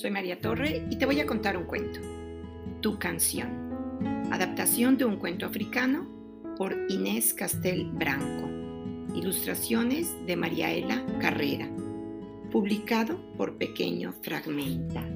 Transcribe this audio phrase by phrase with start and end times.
[0.00, 2.00] soy María Torre y te voy a contar un cuento.
[2.80, 3.50] Tu canción.
[4.32, 6.08] Adaptación de un cuento africano
[6.56, 8.48] por Inés Castel Branco.
[9.14, 11.68] Ilustraciones de Mariaela Carrera.
[12.50, 15.06] Publicado por Pequeño Fragmenta.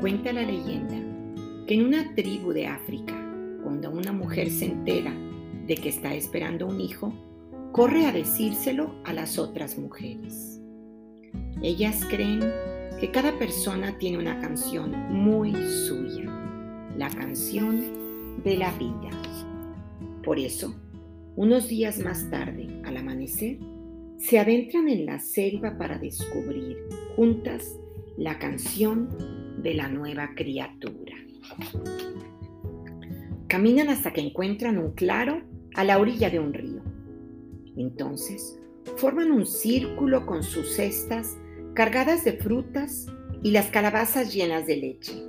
[0.00, 0.94] Cuenta la leyenda
[1.66, 3.14] que en una tribu de África,
[3.64, 5.12] cuando una mujer se entera
[5.66, 7.12] de que está esperando un hijo,
[7.72, 10.60] corre a decírselo a las otras mujeres.
[11.62, 12.40] Ellas creen
[13.00, 16.24] que cada persona tiene una canción muy suya,
[16.96, 19.10] la canción de la vida.
[20.22, 20.74] Por eso,
[21.34, 23.58] unos días más tarde, al amanecer,
[24.18, 26.76] se adentran en la selva para descubrir
[27.16, 27.78] juntas
[28.18, 29.08] la canción
[29.62, 31.14] de la nueva criatura.
[33.48, 35.42] Caminan hasta que encuentran un claro
[35.74, 36.82] a la orilla de un río.
[37.76, 38.58] Entonces,
[38.96, 41.36] forman un círculo con sus cestas
[41.76, 43.06] cargadas de frutas
[43.42, 45.22] y las calabazas llenas de leche,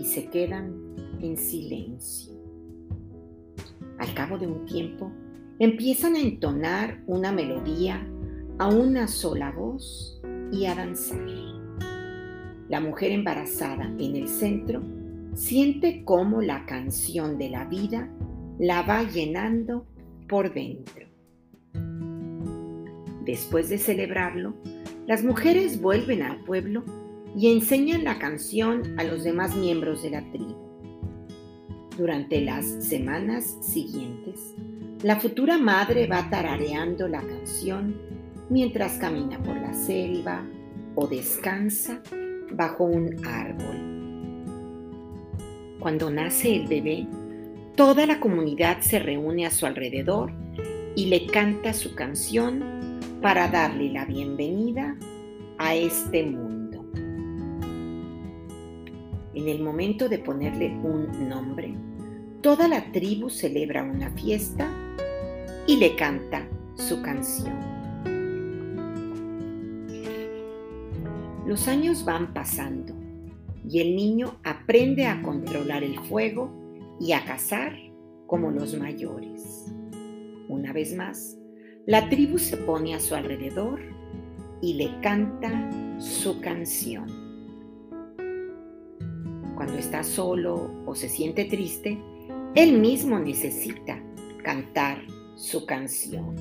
[0.00, 0.74] y se quedan
[1.22, 2.34] en silencio.
[3.98, 5.12] Al cabo de un tiempo,
[5.60, 8.04] empiezan a entonar una melodía
[8.58, 11.24] a una sola voz y a danzar.
[12.68, 14.82] La mujer embarazada en el centro
[15.34, 18.12] siente cómo la canción de la vida
[18.58, 19.86] la va llenando
[20.28, 21.06] por dentro.
[23.24, 24.56] Después de celebrarlo,
[25.08, 26.84] las mujeres vuelven al pueblo
[27.34, 30.54] y enseñan la canción a los demás miembros de la tribu.
[31.96, 34.54] Durante las semanas siguientes,
[35.02, 37.96] la futura madre va tarareando la canción
[38.50, 40.46] mientras camina por la selva
[40.94, 42.02] o descansa
[42.52, 44.44] bajo un árbol.
[45.80, 47.06] Cuando nace el bebé,
[47.76, 50.32] toda la comunidad se reúne a su alrededor
[50.94, 52.78] y le canta su canción
[53.22, 54.96] para darle la bienvenida
[55.58, 56.84] a este mundo.
[59.34, 61.74] En el momento de ponerle un nombre,
[62.42, 64.70] toda la tribu celebra una fiesta
[65.66, 67.58] y le canta su canción.
[71.44, 72.94] Los años van pasando
[73.68, 76.52] y el niño aprende a controlar el fuego
[77.00, 77.76] y a cazar
[78.26, 79.72] como los mayores.
[80.48, 81.37] Una vez más,
[81.86, 83.80] la tribu se pone a su alrededor
[84.60, 87.06] y le canta su canción.
[89.54, 91.98] Cuando está solo o se siente triste,
[92.54, 94.02] él mismo necesita
[94.42, 95.02] cantar
[95.36, 96.34] su canción.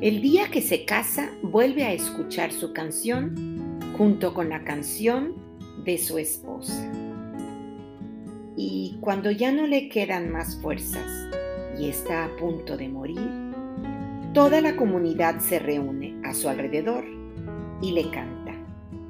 [0.00, 3.58] El día que se casa, vuelve a escuchar su canción
[3.96, 5.34] junto con la canción
[5.84, 6.92] de su esposa.
[8.56, 11.28] Y cuando ya no le quedan más fuerzas,
[11.78, 13.30] y está a punto de morir,
[14.34, 17.04] toda la comunidad se reúne a su alrededor
[17.80, 18.54] y le canta,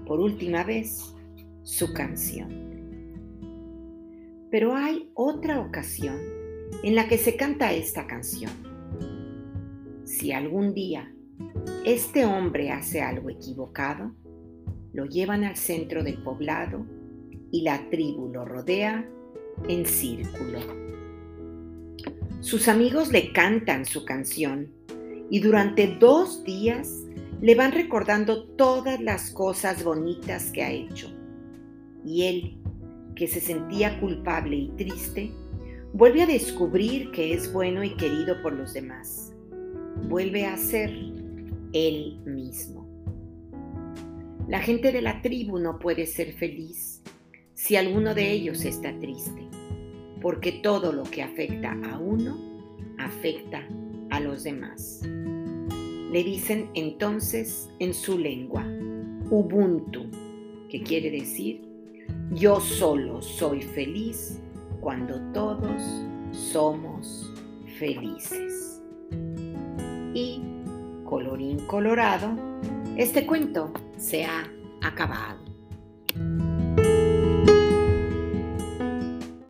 [0.07, 1.15] por última vez,
[1.63, 2.69] su canción.
[4.51, 6.17] Pero hay otra ocasión
[6.83, 8.53] en la que se canta esta canción.
[10.05, 11.13] Si algún día
[11.85, 14.13] este hombre hace algo equivocado,
[14.93, 16.87] lo llevan al centro del poblado
[17.51, 19.09] y la tribu lo rodea
[19.69, 20.61] en círculo.
[22.49, 24.73] Sus amigos le cantan su canción
[25.29, 27.05] y durante dos días
[27.43, 31.15] le van recordando todas las cosas bonitas que ha hecho.
[32.07, 32.59] Y él,
[33.15, 35.31] que se sentía culpable y triste,
[35.93, 39.35] vuelve a descubrir que es bueno y querido por los demás.
[40.09, 40.89] Vuelve a ser
[41.75, 42.89] él mismo.
[44.49, 47.03] La gente de la tribu no puede ser feliz
[47.53, 49.49] si alguno de ellos está triste
[50.21, 52.37] porque todo lo que afecta a uno
[52.99, 53.67] afecta
[54.11, 55.03] a los demás.
[55.05, 58.65] Le dicen entonces en su lengua,
[59.31, 60.07] Ubuntu,
[60.69, 61.63] que quiere decir,
[62.33, 64.41] yo solo soy feliz
[64.81, 65.83] cuando todos
[66.33, 67.33] somos
[67.79, 68.83] felices.
[70.15, 70.43] Y,
[71.05, 72.31] colorín colorado,
[72.97, 74.51] este cuento se ha
[74.83, 75.39] acabado.